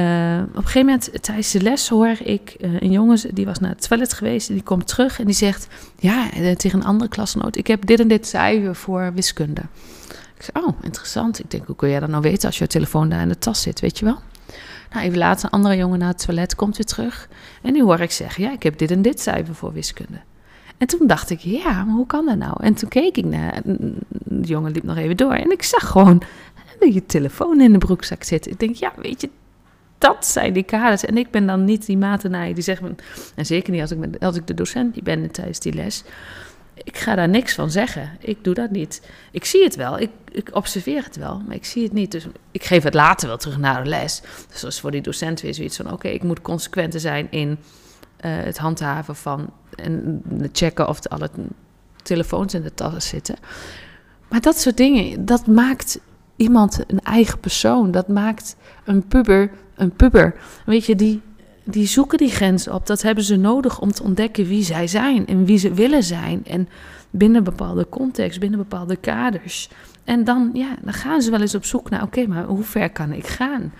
een 0.56 0.62
gegeven 0.62 0.84
moment 0.84 1.22
tijdens 1.22 1.50
de 1.50 1.62
les 1.62 1.88
hoor 1.88 2.16
ik 2.24 2.56
een 2.58 2.90
jongen, 2.90 3.34
die 3.34 3.46
was 3.46 3.58
naar 3.58 3.70
het 3.70 3.88
toilet 3.88 4.12
geweest, 4.12 4.48
en 4.48 4.54
die 4.54 4.62
komt 4.62 4.86
terug 4.86 5.20
en 5.20 5.26
die 5.26 5.34
zegt, 5.34 5.68
ja, 5.98 6.28
tegen 6.56 6.78
een 6.78 6.86
andere 6.86 7.10
klasgenoot, 7.10 7.56
ik 7.56 7.66
heb 7.66 7.86
dit 7.86 8.00
en 8.00 8.08
dit 8.08 8.26
cijfer 8.26 8.74
voor 8.74 9.12
wiskunde. 9.14 9.62
Ik 10.36 10.42
zei, 10.52 10.66
oh, 10.66 10.74
interessant. 10.82 11.38
Ik 11.38 11.50
denk, 11.50 11.66
hoe 11.66 11.76
kun 11.76 11.88
jij 11.88 12.00
dat 12.00 12.08
nou 12.08 12.22
weten 12.22 12.46
als 12.46 12.58
je 12.58 12.66
telefoon 12.66 13.08
daar 13.08 13.22
in 13.22 13.28
de 13.28 13.38
tas 13.38 13.62
zit, 13.62 13.80
weet 13.80 13.98
je 13.98 14.04
wel? 14.04 14.18
Nou, 14.90 15.04
even 15.04 15.18
later, 15.18 15.44
een 15.44 15.50
andere 15.50 15.76
jongen 15.76 15.98
naar 15.98 16.08
het 16.08 16.24
toilet 16.24 16.54
komt 16.54 16.76
weer 16.76 16.86
terug. 16.86 17.28
En 17.62 17.72
nu 17.72 17.82
hoor 17.82 18.00
ik 18.00 18.10
zeggen, 18.10 18.44
ja, 18.44 18.52
ik 18.52 18.62
heb 18.62 18.78
dit 18.78 18.90
en 18.90 19.02
dit 19.02 19.20
cijfer 19.20 19.54
voor 19.54 19.72
wiskunde. 19.72 20.20
En 20.78 20.86
toen 20.86 21.06
dacht 21.06 21.30
ik, 21.30 21.38
ja, 21.38 21.84
maar 21.84 21.94
hoe 21.94 22.06
kan 22.06 22.26
dat 22.26 22.36
nou? 22.36 22.54
En 22.60 22.74
toen 22.74 22.88
keek 22.88 23.16
ik 23.16 23.24
naar, 23.24 23.60
de 23.64 24.46
jongen 24.46 24.72
liep 24.72 24.82
nog 24.82 24.96
even 24.96 25.16
door. 25.16 25.32
En 25.32 25.50
ik 25.50 25.62
zag 25.62 25.86
gewoon 25.90 26.22
je 26.80 27.06
telefoon 27.06 27.60
in 27.60 27.72
de 27.72 27.78
broekzak 27.78 28.22
zitten. 28.22 28.52
Ik 28.52 28.58
denk, 28.58 28.74
ja, 28.74 28.92
weet 28.96 29.20
je, 29.20 29.30
dat 29.98 30.26
zijn 30.26 30.52
die 30.52 30.62
kaders. 30.62 31.04
En 31.04 31.16
ik 31.16 31.30
ben 31.30 31.46
dan 31.46 31.64
niet 31.64 31.86
die 31.86 31.98
matenaar 31.98 32.54
die 32.54 32.62
zegt, 32.62 32.82
en 33.34 33.46
zeker 33.46 33.72
niet 33.72 33.80
als 33.80 33.90
ik, 33.90 34.22
als 34.22 34.36
ik 34.36 34.46
de 34.46 34.54
docent 34.54 34.94
die 34.94 35.02
ben 35.02 35.30
tijdens 35.30 35.60
die 35.60 35.72
les 35.72 36.04
ik 36.84 36.98
ga 36.98 37.14
daar 37.14 37.28
niks 37.28 37.54
van 37.54 37.70
zeggen. 37.70 38.10
Ik 38.18 38.44
doe 38.44 38.54
dat 38.54 38.70
niet. 38.70 39.02
Ik 39.30 39.44
zie 39.44 39.64
het 39.64 39.76
wel, 39.76 39.98
ik, 39.98 40.10
ik 40.28 40.50
observeer 40.52 41.04
het 41.04 41.16
wel, 41.16 41.42
maar 41.46 41.56
ik 41.56 41.64
zie 41.64 41.82
het 41.82 41.92
niet. 41.92 42.12
Dus 42.12 42.26
ik 42.50 42.64
geef 42.64 42.82
het 42.82 42.94
later 42.94 43.28
wel 43.28 43.36
terug 43.36 43.58
naar 43.58 43.82
de 43.82 43.88
les. 43.88 44.22
Dus 44.50 44.60
dat 44.60 44.70
is 44.70 44.80
voor 44.80 44.90
die 44.90 45.00
docent 45.00 45.40
weer 45.40 45.54
zoiets 45.54 45.76
van: 45.76 45.92
oké, 45.92 46.08
ik 46.08 46.22
moet 46.22 46.42
consequenter 46.42 47.00
zijn 47.00 47.26
in 47.30 47.48
uh, 47.50 47.56
het 48.20 48.58
handhaven 48.58 49.16
van 49.16 49.52
en 49.74 50.22
checken 50.52 50.88
of 50.88 51.06
alle 51.06 51.30
telefoons 52.02 52.54
in 52.54 52.62
de 52.62 52.74
tassen 52.74 53.02
zitten. 53.02 53.36
Maar 54.28 54.40
dat 54.40 54.60
soort 54.60 54.76
dingen, 54.76 55.24
dat 55.24 55.46
maakt 55.46 56.00
iemand 56.36 56.84
een 56.86 57.00
eigen 57.00 57.40
persoon. 57.40 57.90
Dat 57.90 58.08
maakt 58.08 58.56
een 58.84 59.06
puber 59.06 59.50
een 59.80 59.92
puber. 59.92 60.34
Weet 60.66 60.86
je, 60.86 60.96
die 60.96 61.22
die 61.70 61.86
zoeken 61.86 62.18
die 62.18 62.30
grens 62.30 62.68
op. 62.68 62.86
Dat 62.86 63.02
hebben 63.02 63.24
ze 63.24 63.36
nodig 63.36 63.80
om 63.80 63.92
te 63.92 64.02
ontdekken 64.02 64.46
wie 64.46 64.62
zij 64.62 64.86
zijn 64.86 65.26
en 65.26 65.44
wie 65.44 65.58
ze 65.58 65.72
willen 65.72 66.02
zijn. 66.02 66.44
En 66.46 66.68
binnen 67.10 67.44
bepaalde 67.44 67.88
context, 67.88 68.40
binnen 68.40 68.58
bepaalde 68.58 68.96
kaders. 68.96 69.68
En 70.04 70.24
dan, 70.24 70.50
ja, 70.52 70.76
dan 70.82 70.92
gaan 70.92 71.22
ze 71.22 71.30
wel 71.30 71.40
eens 71.40 71.54
op 71.54 71.64
zoek 71.64 71.90
naar: 71.90 72.02
oké, 72.02 72.26
maar 72.26 72.44
hoe 72.44 72.62
ver 72.62 72.90
kan 72.90 73.12
ik 73.12 73.26
gaan? 73.26 73.72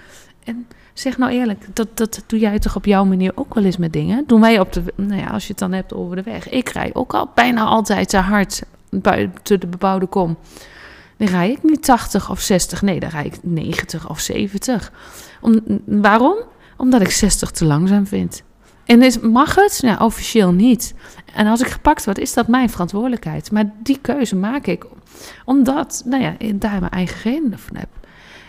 En 0.45 0.67
zeg 0.93 1.19
nou 1.19 1.33
eerlijk, 1.33 1.67
dat, 1.73 1.97
dat 1.97 2.23
doe 2.27 2.39
jij 2.39 2.59
toch 2.59 2.77
op 2.77 2.85
jouw 2.85 3.05
manier 3.05 3.33
ook 3.35 3.55
wel 3.55 3.65
eens 3.65 3.77
met 3.77 3.93
dingen? 3.93 4.25
Doen 4.27 4.41
wij 4.41 4.61
op 4.61 4.73
de, 4.73 4.83
nou 4.95 5.21
ja, 5.21 5.27
als 5.27 5.43
je 5.43 5.51
het 5.51 5.59
dan 5.59 5.73
hebt 5.73 5.95
over 5.95 6.17
de 6.17 6.23
weg. 6.23 6.49
Ik 6.49 6.69
rij 6.69 6.91
ook 6.93 7.15
al 7.15 7.31
bijna 7.35 7.65
altijd 7.65 8.09
te 8.09 8.17
hard 8.17 8.63
buiten 8.91 9.61
de 9.61 9.67
bebouwde 9.67 10.07
kom. 10.07 10.37
Dan 11.17 11.29
rij 11.29 11.51
ik 11.51 11.63
niet 11.63 11.85
80 11.85 12.31
of 12.31 12.41
60, 12.41 12.83
nee, 12.83 13.01
dan 13.01 13.11
rij 13.11 13.25
ik 13.25 13.35
90 13.43 14.09
of 14.09 14.21
70. 14.21 14.93
Om, 15.41 15.61
waarom? 15.85 16.37
Omdat 16.81 17.01
ik 17.01 17.11
60 17.11 17.51
te 17.51 17.65
langzaam 17.65 18.07
vind. 18.07 18.43
En 18.85 19.03
is, 19.03 19.19
mag 19.19 19.55
het? 19.55 19.79
Nou, 19.83 20.01
officieel 20.03 20.53
niet. 20.53 20.95
En 21.35 21.47
als 21.47 21.61
ik 21.61 21.67
gepakt 21.67 22.05
word, 22.05 22.19
is 22.19 22.35
dat 22.35 22.49
mijn 22.49 22.71
verantwoordelijkheid. 22.71 23.51
Maar 23.51 23.73
die 23.83 23.99
keuze 24.01 24.37
maak 24.37 24.67
ik 24.67 24.87
omdat, 25.45 26.03
nou 26.07 26.23
ja, 26.23 26.35
daar 26.55 26.81
mijn 26.81 26.93
eigen 26.93 27.33
redenen 27.33 27.59
van 27.59 27.77
heb. 27.77 27.89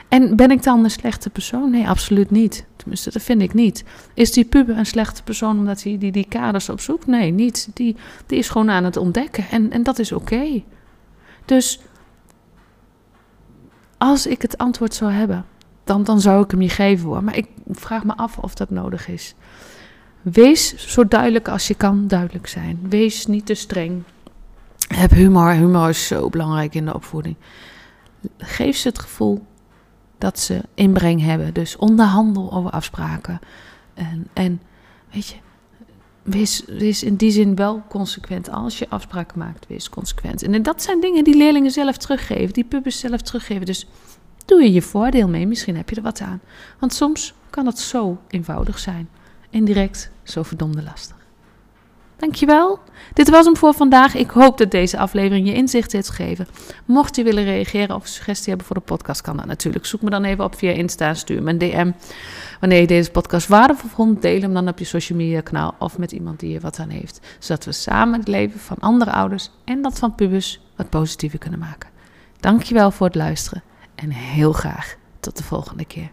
En 0.09 0.35
ben 0.35 0.51
ik 0.51 0.63
dan 0.63 0.83
een 0.83 0.91
slechte 0.91 1.29
persoon? 1.29 1.71
Nee, 1.71 1.87
absoluut 1.87 2.31
niet. 2.31 2.65
Tenminste, 2.75 3.11
dat 3.11 3.21
vind 3.21 3.41
ik 3.41 3.53
niet. 3.53 3.83
Is 4.13 4.31
die 4.31 4.45
puber 4.45 4.77
een 4.77 4.85
slechte 4.85 5.23
persoon 5.23 5.57
omdat 5.57 5.83
hij 5.83 5.97
die, 5.97 6.11
die 6.11 6.27
kaders 6.29 6.69
opzoekt? 6.69 7.07
Nee, 7.07 7.31
niet. 7.31 7.69
Die, 7.73 7.95
die 8.25 8.37
is 8.37 8.49
gewoon 8.49 8.69
aan 8.69 8.83
het 8.83 8.97
ontdekken 8.97 9.45
en, 9.51 9.71
en 9.71 9.83
dat 9.83 9.99
is 9.99 10.11
oké. 10.11 10.63
Dus 11.45 11.79
als 13.97 14.27
ik 14.27 14.41
het 14.41 14.57
antwoord 14.57 14.93
zou 14.93 15.11
hebben, 15.11 15.45
dan, 15.91 16.03
dan 16.03 16.21
zou 16.21 16.43
ik 16.43 16.51
hem 16.51 16.61
je 16.61 16.69
geven 16.69 17.07
hoor. 17.07 17.23
Maar 17.23 17.37
ik 17.37 17.47
vraag 17.71 18.03
me 18.03 18.15
af 18.15 18.37
of 18.37 18.55
dat 18.55 18.69
nodig 18.69 19.07
is. 19.07 19.35
Wees 20.21 20.93
zo 20.93 21.07
duidelijk 21.07 21.47
als 21.47 21.67
je 21.67 21.75
kan 21.75 22.07
duidelijk 22.07 22.47
zijn. 22.47 22.79
Wees 22.89 23.25
niet 23.25 23.45
te 23.45 23.53
streng. 23.53 24.03
Heb 24.87 25.11
humor. 25.11 25.51
Humor 25.51 25.89
is 25.89 26.07
zo 26.07 26.29
belangrijk 26.29 26.75
in 26.75 26.85
de 26.85 26.93
opvoeding. 26.93 27.35
Geef 28.37 28.77
ze 28.77 28.87
het 28.87 28.99
gevoel 28.99 29.45
dat 30.17 30.39
ze 30.39 30.61
inbreng 30.73 31.21
hebben. 31.21 31.53
Dus 31.53 31.75
onderhandel 31.75 32.51
over 32.53 32.71
afspraken. 32.71 33.39
En, 33.93 34.27
en 34.33 34.61
weet 35.11 35.27
je, 35.27 35.35
wees, 36.23 36.63
wees 36.67 37.03
in 37.03 37.15
die 37.15 37.31
zin 37.31 37.55
wel 37.55 37.83
consequent. 37.89 38.49
Als 38.49 38.79
je 38.79 38.89
afspraken 38.89 39.37
maakt, 39.37 39.67
wees 39.67 39.89
consequent. 39.89 40.43
En 40.43 40.63
dat 40.63 40.81
zijn 40.81 41.01
dingen 41.01 41.23
die 41.23 41.37
leerlingen 41.37 41.71
zelf 41.71 41.97
teruggeven, 41.97 42.53
die 42.53 42.63
pubers 42.63 42.99
zelf 42.99 43.21
teruggeven. 43.21 43.65
Dus 43.65 43.87
doe 44.51 44.61
je 44.61 44.71
je 44.71 44.81
voordeel 44.81 45.27
mee. 45.27 45.47
Misschien 45.47 45.75
heb 45.75 45.89
je 45.89 45.95
er 45.95 46.01
wat 46.01 46.21
aan. 46.21 46.41
Want 46.79 46.93
soms 46.93 47.33
kan 47.49 47.65
het 47.65 47.79
zo 47.79 48.21
eenvoudig 48.27 48.79
zijn. 48.79 49.09
Indirect 49.49 50.11
zo 50.23 50.43
verdomde 50.43 50.83
lastig. 50.83 51.15
Dankjewel. 52.17 52.79
Dit 53.13 53.29
was 53.29 53.45
hem 53.45 53.57
voor 53.57 53.73
vandaag. 53.73 54.15
Ik 54.15 54.29
hoop 54.29 54.57
dat 54.57 54.71
deze 54.71 54.97
aflevering 54.97 55.47
je 55.47 55.53
inzicht 55.53 55.91
heeft 55.91 56.09
gegeven. 56.09 56.47
Mocht 56.85 57.15
je 57.15 57.23
willen 57.23 57.43
reageren 57.43 57.95
of 57.95 58.07
suggestie 58.07 58.47
hebben 58.47 58.65
voor 58.67 58.75
de 58.75 58.81
podcast, 58.81 59.21
kan 59.21 59.37
dat 59.37 59.45
natuurlijk. 59.45 59.85
Zoek 59.85 60.01
me 60.01 60.09
dan 60.09 60.23
even 60.23 60.43
op 60.43 60.55
via 60.55 60.71
Insta, 60.71 61.13
stuur 61.13 61.43
me 61.43 61.49
een 61.49 61.57
DM. 61.57 61.91
Wanneer 62.59 62.79
je 62.79 62.87
deze 62.87 63.11
podcast 63.11 63.47
waardevol 63.47 63.89
vond, 63.89 64.21
deel 64.21 64.41
hem 64.41 64.53
dan 64.53 64.67
op 64.67 64.79
je 64.79 64.85
social 64.85 65.17
media 65.17 65.41
kanaal 65.41 65.75
of 65.79 65.97
met 65.97 66.11
iemand 66.11 66.39
die 66.39 66.55
er 66.55 66.61
wat 66.61 66.79
aan 66.79 66.89
heeft. 66.89 67.19
Zodat 67.39 67.65
we 67.65 67.71
samen 67.71 68.19
het 68.19 68.27
leven 68.27 68.59
van 68.59 68.77
andere 68.79 69.11
ouders 69.11 69.49
en 69.63 69.81
dat 69.81 69.99
van 69.99 70.15
pubers 70.15 70.61
wat 70.75 70.89
positiever 70.89 71.39
kunnen 71.39 71.59
maken. 71.59 71.89
Dankjewel 72.39 72.91
voor 72.91 73.07
het 73.07 73.15
luisteren 73.15 73.63
en 74.01 74.11
heel 74.11 74.51
graag 74.51 74.95
tot 75.19 75.37
de 75.37 75.43
volgende 75.43 75.85
keer. 75.85 76.11